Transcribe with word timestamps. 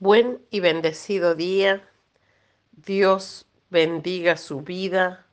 Buen 0.00 0.46
y 0.50 0.60
bendecido 0.60 1.34
día. 1.34 1.82
Dios 2.70 3.46
bendiga 3.68 4.36
su 4.36 4.60
vida. 4.60 5.26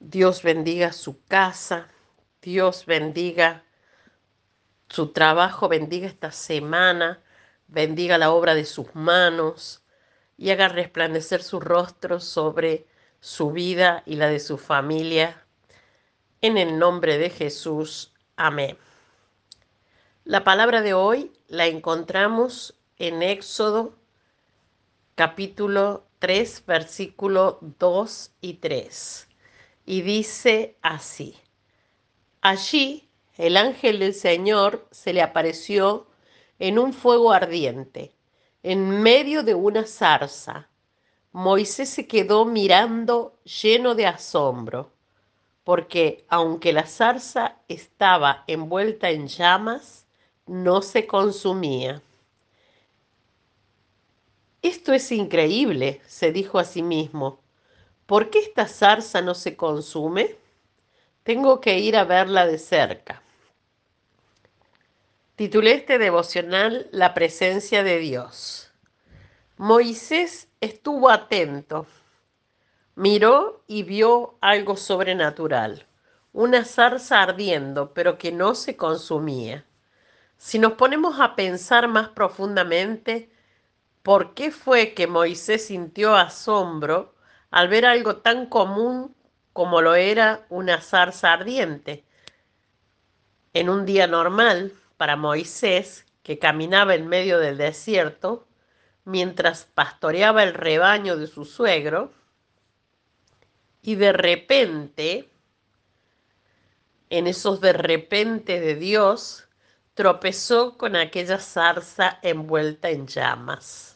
Dios 0.00 0.42
bendiga 0.42 0.92
su 0.92 1.22
casa. 1.26 1.86
Dios 2.42 2.84
bendiga 2.84 3.62
su 4.88 5.12
trabajo. 5.12 5.68
Bendiga 5.68 6.08
esta 6.08 6.32
semana. 6.32 7.22
Bendiga 7.68 8.18
la 8.18 8.32
obra 8.32 8.56
de 8.56 8.64
sus 8.64 8.92
manos 8.96 9.84
y 10.36 10.50
haga 10.50 10.66
resplandecer 10.66 11.40
su 11.40 11.60
rostro 11.60 12.18
sobre 12.18 12.88
su 13.20 13.52
vida 13.52 14.02
y 14.04 14.16
la 14.16 14.26
de 14.26 14.40
su 14.40 14.58
familia. 14.58 15.46
En 16.40 16.58
el 16.58 16.80
nombre 16.80 17.18
de 17.18 17.30
Jesús. 17.30 18.14
Amén. 18.34 18.76
La 20.24 20.42
palabra 20.42 20.82
de 20.82 20.92
hoy 20.92 21.32
la 21.46 21.66
encontramos 21.66 22.74
en 22.98 23.22
Éxodo 23.22 23.94
capítulo 25.16 26.04
3, 26.20 26.64
versículo 26.66 27.58
2 27.78 28.32
y 28.40 28.54
3. 28.54 29.28
Y 29.84 30.02
dice 30.02 30.76
así, 30.80 31.36
allí 32.40 33.08
el 33.36 33.56
ángel 33.56 33.98
del 33.98 34.14
Señor 34.14 34.86
se 34.90 35.12
le 35.12 35.22
apareció 35.22 36.06
en 36.58 36.78
un 36.78 36.92
fuego 36.92 37.32
ardiente, 37.32 38.14
en 38.62 39.02
medio 39.02 39.42
de 39.42 39.54
una 39.54 39.86
zarza. 39.86 40.68
Moisés 41.32 41.88
se 41.90 42.06
quedó 42.06 42.44
mirando 42.44 43.36
lleno 43.42 43.96
de 43.96 44.06
asombro, 44.06 44.92
porque 45.64 46.24
aunque 46.28 46.72
la 46.72 46.86
zarza 46.86 47.56
estaba 47.66 48.44
envuelta 48.46 49.10
en 49.10 49.26
llamas, 49.26 50.06
no 50.46 50.80
se 50.80 51.08
consumía. 51.08 52.00
Esto 54.64 54.94
es 54.94 55.12
increíble, 55.12 56.00
se 56.06 56.32
dijo 56.32 56.58
a 56.58 56.64
sí 56.64 56.82
mismo. 56.82 57.38
¿Por 58.06 58.30
qué 58.30 58.38
esta 58.38 58.66
zarza 58.66 59.20
no 59.20 59.34
se 59.34 59.56
consume? 59.56 60.36
Tengo 61.22 61.60
que 61.60 61.78
ir 61.80 61.98
a 61.98 62.04
verla 62.04 62.46
de 62.46 62.56
cerca. 62.56 63.20
Titulé 65.36 65.72
este 65.72 65.98
devocional 65.98 66.88
La 66.92 67.12
presencia 67.12 67.82
de 67.82 67.98
Dios. 67.98 68.72
Moisés 69.58 70.48
estuvo 70.62 71.10
atento, 71.10 71.86
miró 72.94 73.62
y 73.66 73.82
vio 73.82 74.38
algo 74.40 74.78
sobrenatural, 74.78 75.86
una 76.32 76.64
zarza 76.64 77.20
ardiendo, 77.20 77.92
pero 77.92 78.16
que 78.16 78.32
no 78.32 78.54
se 78.54 78.78
consumía. 78.78 79.66
Si 80.38 80.58
nos 80.58 80.72
ponemos 80.72 81.20
a 81.20 81.36
pensar 81.36 81.86
más 81.86 82.08
profundamente, 82.08 83.28
¿Por 84.04 84.34
qué 84.34 84.50
fue 84.50 84.92
que 84.92 85.06
Moisés 85.06 85.68
sintió 85.68 86.14
asombro 86.14 87.14
al 87.50 87.68
ver 87.68 87.86
algo 87.86 88.16
tan 88.16 88.44
común 88.50 89.16
como 89.54 89.80
lo 89.80 89.94
era 89.94 90.44
una 90.50 90.82
zarza 90.82 91.32
ardiente? 91.32 92.04
En 93.54 93.70
un 93.70 93.86
día 93.86 94.06
normal, 94.06 94.74
para 94.98 95.16
Moisés, 95.16 96.04
que 96.22 96.38
caminaba 96.38 96.94
en 96.94 97.08
medio 97.08 97.38
del 97.38 97.56
desierto, 97.56 98.46
mientras 99.06 99.64
pastoreaba 99.64 100.42
el 100.42 100.52
rebaño 100.52 101.16
de 101.16 101.26
su 101.26 101.46
suegro, 101.46 102.12
y 103.80 103.94
de 103.94 104.12
repente, 104.12 105.30
en 107.08 107.26
esos 107.26 107.58
de 107.62 107.72
repente 107.72 108.60
de 108.60 108.74
Dios, 108.74 109.48
tropezó 109.94 110.76
con 110.76 110.94
aquella 110.94 111.38
zarza 111.38 112.18
envuelta 112.20 112.90
en 112.90 113.06
llamas. 113.06 113.93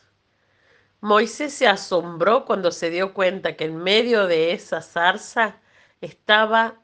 Moisés 1.01 1.53
se 1.53 1.69
asombró 1.69 2.45
cuando 2.45 2.73
se 2.73 2.91
dio 2.91 3.15
cuenta 3.15 3.57
que 3.57 3.67
en 3.67 3.77
medio 3.77 4.27
de 4.27 4.53
esa 4.53 4.83
zarza 4.83 5.61
estaba 6.01 6.83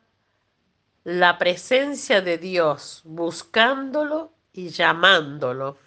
la 1.02 1.36
presencia 1.36 2.20
de 2.20 2.38
Dios 2.38 3.02
buscándolo 3.04 4.32
y 4.52 4.68
llamándolo. 4.68 5.78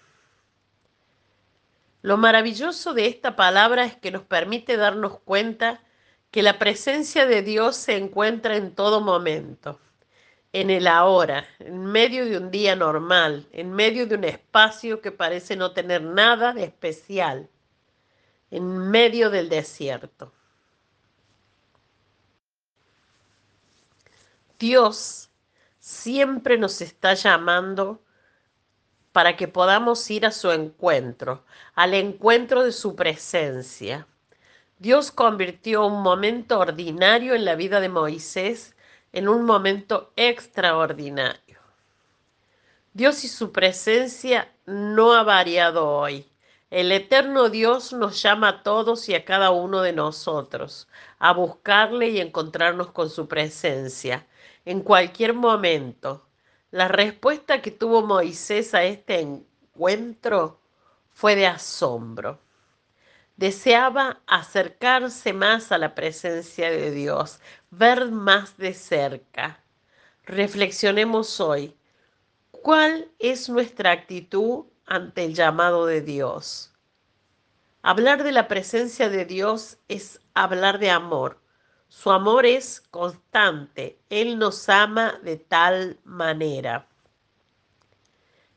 Lo 2.02 2.18
maravilloso 2.18 2.94
de 2.94 3.08
esta 3.08 3.38
palabra 3.38 3.86
es 3.86 3.96
que 3.96 4.12
nos 4.12 4.24
permite 4.24 4.76
darnos 4.76 5.20
cuenta 5.22 5.82
que 6.30 6.44
la 6.44 6.60
presencia 6.60 7.26
de 7.26 7.42
Dios 7.42 7.78
se 7.78 7.96
encuentra 7.96 8.58
en 8.58 8.76
todo 8.76 9.00
momento, 9.00 9.80
en 10.52 10.70
el 10.70 10.88
ahora, 10.88 11.46
en 11.60 11.86
medio 11.86 12.26
de 12.26 12.38
un 12.38 12.52
día 12.52 12.76
normal, 12.76 13.48
en 13.54 13.72
medio 13.72 14.06
de 14.06 14.16
un 14.16 14.26
espacio 14.26 15.00
que 15.00 15.14
parece 15.14 15.56
no 15.56 15.72
tener 15.72 16.02
nada 16.04 16.52
de 16.52 16.66
especial 16.66 17.50
en 18.52 18.90
medio 18.90 19.30
del 19.30 19.50
desierto. 19.50 20.32
Dios 24.60 25.30
siempre 25.80 26.58
nos 26.58 26.82
está 26.82 27.14
llamando 27.14 28.02
para 29.12 29.36
que 29.36 29.48
podamos 29.48 30.10
ir 30.12 30.26
a 30.26 30.32
su 30.32 30.52
encuentro, 30.52 31.44
al 31.76 31.94
encuentro 31.94 32.64
de 32.64 32.72
su 32.72 32.96
presencia. 32.96 34.08
Dios 34.80 35.12
convirtió 35.12 35.86
un 35.86 36.04
momento 36.04 36.60
ordinario 36.60 37.34
en 37.34 37.46
la 37.46 37.56
vida 37.56 37.80
de 37.80 37.90
Moisés 37.90 38.76
en 39.12 39.28
un 39.28 39.46
momento 39.46 40.12
extraordinario. 40.16 41.60
Dios 42.94 43.24
y 43.24 43.28
su 43.28 43.52
presencia 43.52 44.52
no 44.66 45.14
ha 45.14 45.24
variado 45.24 45.88
hoy. 45.88 46.26
El 46.70 46.92
eterno 46.92 47.48
Dios 47.48 47.94
nos 47.94 48.22
llama 48.22 48.50
a 48.50 48.64
todos 48.64 49.08
y 49.08 49.16
a 49.16 49.24
cada 49.24 49.52
uno 49.52 49.82
de 49.82 49.94
nosotros 49.94 50.90
a 51.18 51.32
buscarle 51.32 52.10
y 52.10 52.20
encontrarnos 52.20 52.92
con 52.92 53.10
su 53.10 53.30
presencia 53.30 54.28
en 54.66 54.82
cualquier 54.82 55.34
momento. 55.34 56.28
La 56.72 56.90
respuesta 56.90 57.62
que 57.62 57.72
tuvo 57.72 58.02
Moisés 58.02 58.74
a 58.74 58.84
este 58.84 59.22
encuentro 59.22 60.60
fue 61.14 61.38
de 61.38 61.48
asombro. 61.48 62.42
Deseaba 63.38 64.20
acercarse 64.28 65.32
más 65.32 65.72
a 65.72 65.78
la 65.78 65.96
presencia 65.96 66.70
de 66.70 66.92
Dios, 66.92 67.40
ver 67.70 68.12
más 68.12 68.58
de 68.58 68.74
cerca. 68.74 69.64
Reflexionemos 70.26 71.40
hoy. 71.40 71.78
¿Cuál 72.52 73.10
es 73.20 73.48
nuestra 73.48 73.92
actitud 73.92 74.66
ante 74.88 75.26
el 75.26 75.36
llamado 75.36 75.86
de 75.86 76.02
Dios. 76.02 76.74
Hablar 77.84 78.24
de 78.24 78.32
la 78.32 78.48
presencia 78.48 79.10
de 79.10 79.26
Dios 79.26 79.78
es 79.88 80.20
hablar 80.34 80.80
de 80.80 80.90
amor. 80.90 81.40
Su 81.90 82.12
amor 82.12 82.46
es 82.46 82.82
constante. 82.90 84.00
Él 84.10 84.40
nos 84.40 84.68
ama 84.68 85.20
de 85.24 85.38
tal 85.38 86.00
manera. 86.04 86.88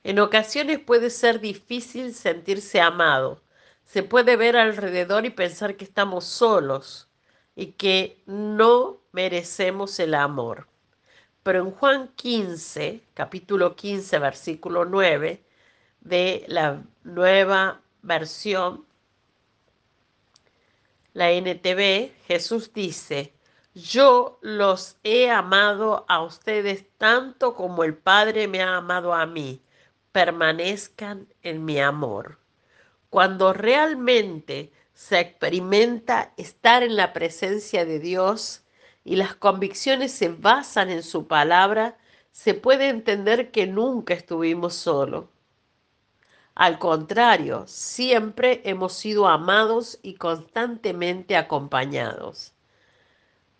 En 0.03 0.19
ocasiones 0.19 0.79
puede 0.79 1.11
ser 1.11 1.41
difícil 1.41 2.15
sentirse 2.15 2.81
amado. 2.81 3.43
Se 3.85 4.03
puede 4.03 4.37
ver 4.37 4.57
alrededor 4.57 5.27
y 5.27 5.31
pensar 5.31 5.77
que 5.77 5.85
estamos 5.85 6.25
solos 6.25 7.09
y 7.55 7.73
que 7.73 8.23
no 8.27 9.01
merecemos 9.13 9.99
el 10.01 10.15
amor. 10.15 10.69
Pero 11.43 11.61
en 11.61 11.71
Juan 11.71 12.09
15, 12.17 13.03
capítulo 13.15 13.77
15, 13.77 14.19
versículo 14.19 14.85
9, 14.85 15.45
de 16.01 16.45
la 16.49 16.83
nueva 17.05 17.81
versión, 18.03 18.85
la 21.13 21.31
NTV, 21.33 22.13
Jesús 22.27 22.73
dice, 22.73 23.35
yo 23.75 24.39
los 24.43 24.97
he 25.03 25.31
amado 25.31 26.05
a 26.09 26.23
ustedes 26.23 26.87
tanto 26.99 27.55
como 27.55 27.85
el 27.85 27.97
Padre 27.97 28.49
me 28.49 28.63
ha 28.63 28.77
amado 28.77 29.13
a 29.13 29.27
mí. 29.27 29.61
Permanezcan 30.13 31.29
en 31.43 31.65
mi 31.65 31.81
amor. 31.81 32.39
Cuando 33.11 33.53
realmente 33.53 34.73
se 34.95 35.21
experimenta 35.21 36.33
estar 36.37 36.83
en 36.83 36.97
la 36.97 37.13
presencia 37.13 37.85
de 37.85 37.99
Dios 37.99 38.63
y 39.05 39.17
las 39.17 39.35
convicciones 39.35 40.13
se 40.13 40.29
basan 40.29 40.91
en 40.91 41.03
su 41.03 41.27
palabra, 41.27 41.97
se 42.33 42.55
puede 42.55 42.89
entender 42.89 43.51
que 43.51 43.67
nunca 43.67 44.15
estuvimos 44.15 44.75
solos 44.75 45.27
al 46.61 46.79
contrario, 46.79 47.65
siempre 47.67 48.61
hemos 48.65 48.93
sido 48.93 49.29
amados 49.29 49.99
y 50.03 50.17
constantemente 50.17 51.35
acompañados. 51.35 52.53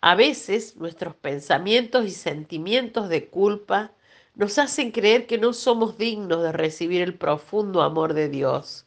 A 0.01 0.13
veces 0.13 0.75
nuestros 0.77 1.15
pensamientos 1.15 2.05
y 2.05 2.11
sentimientos 2.11 3.09
de 3.09 3.27
culpa 3.27 3.91
nos 4.35 4.59
hacen 4.59 4.91
creer 4.91 5.25
que 5.25 5.39
no 5.39 5.53
somos 5.53 5.97
dignos 5.97 6.43
de 6.43 6.51
recibir 6.51 7.01
el 7.01 7.15
profundo 7.15 7.81
amor 7.81 8.13
de 8.13 8.29
Dios, 8.29 8.85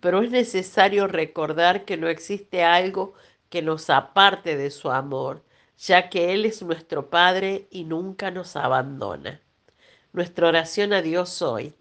pero 0.00 0.22
es 0.22 0.32
necesario 0.32 1.06
recordar 1.06 1.84
que 1.84 1.96
no 1.96 2.08
existe 2.08 2.64
algo 2.64 3.14
que 3.48 3.62
nos 3.62 3.90
aparte 3.90 4.56
de 4.56 4.72
su 4.72 4.90
amor, 4.90 5.40
ya 5.78 6.10
que 6.10 6.32
Él 6.32 6.46
es 6.46 6.64
nuestro 6.64 7.10
Padre 7.10 7.68
y 7.70 7.84
nunca 7.84 8.32
nos 8.32 8.56
abandona. 8.56 9.40
Nuestra 10.12 10.48
oración 10.48 10.92
a 10.92 11.00
Dios 11.00 11.40
hoy 11.42 11.72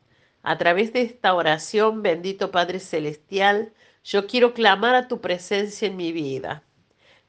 A 0.44 0.58
través 0.58 0.92
de 0.94 1.02
esta 1.02 1.34
oración, 1.36 2.02
bendito 2.02 2.50
Padre 2.50 2.80
Celestial, 2.80 3.74
yo 4.04 4.26
quiero 4.26 4.54
clamar 4.54 4.96
a 4.96 5.08
tu 5.08 5.22
presencia 5.22 5.88
en 5.88 5.96
mi 5.96 6.12
vida. 6.12 6.64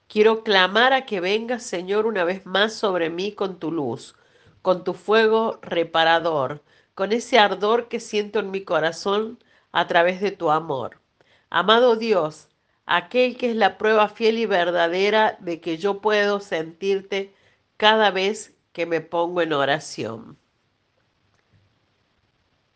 Quiero 0.08 0.42
clamar 0.42 0.94
a 0.94 1.04
que 1.04 1.20
vengas, 1.20 1.62
Señor, 1.62 2.06
una 2.06 2.24
vez 2.24 2.46
más 2.46 2.72
sobre 2.72 3.10
mí 3.10 3.32
con 3.32 3.58
tu 3.58 3.70
luz, 3.70 4.14
con 4.62 4.84
tu 4.84 4.94
fuego 4.94 5.58
reparador, 5.62 6.62
con 6.94 7.12
ese 7.12 7.38
ardor 7.38 7.88
que 7.88 8.00
siento 8.00 8.38
en 8.38 8.50
mi 8.50 8.62
corazón 8.64 9.38
a 9.72 9.86
través 9.86 10.20
de 10.20 10.30
tu 10.30 10.50
amor. 10.50 11.00
Amado 11.50 11.96
Dios, 11.96 12.48
aquel 12.86 13.36
que 13.36 13.50
es 13.50 13.56
la 13.56 13.76
prueba 13.76 14.08
fiel 14.08 14.38
y 14.38 14.46
verdadera 14.46 15.36
de 15.40 15.60
que 15.60 15.76
yo 15.76 16.00
puedo 16.00 16.40
sentirte 16.40 17.34
cada 17.76 18.10
vez 18.10 18.54
que 18.72 18.86
me 18.86 19.02
pongo 19.02 19.42
en 19.42 19.52
oración. 19.52 20.38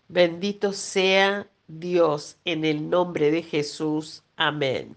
Bendito 0.09 0.73
sea 0.73 1.49
Dios 1.67 2.37
en 2.45 2.65
el 2.65 2.89
nombre 2.89 3.31
de 3.31 3.43
Jesús. 3.43 4.23
Amén. 4.37 4.97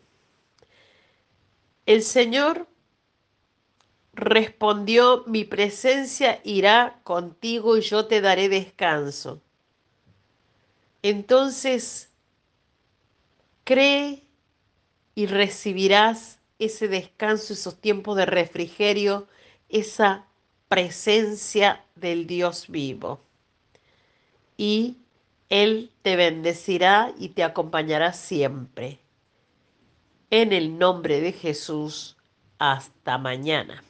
El 1.86 2.04
Señor 2.04 2.68
respondió, 4.14 5.24
mi 5.26 5.46
presencia 5.46 6.42
irá 6.44 7.00
contigo 7.04 7.78
y 7.78 7.82
yo 7.82 8.06
te 8.06 8.22
daré 8.22 8.50
descanso. 8.50 9.42
Entonces, 11.02 12.12
cree 13.64 14.24
y 15.16 15.26
recibirás 15.26 16.40
ese 16.60 16.88
descanso, 16.88 17.54
esos 17.54 17.80
tiempos 17.80 18.18
de 18.18 18.26
refrigerio, 18.26 19.28
esa 19.70 20.28
presencia 20.68 21.86
del 21.96 22.28
Dios 22.28 22.68
vivo. 22.68 23.22
Y 24.60 24.98
Él 25.48 25.90
te 26.02 26.18
bendecirá 26.18 27.14
y 27.18 27.30
te 27.30 27.46
acompañará 27.46 28.12
siempre. 28.12 29.00
En 30.32 30.52
el 30.52 30.78
nombre 30.78 31.22
de 31.22 31.32
Jesús, 31.32 32.18
hasta 32.58 33.18
mañana. 33.18 33.82